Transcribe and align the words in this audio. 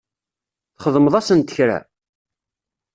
Txedmeḍ-asent 0.77 1.51
kra? 1.57 1.77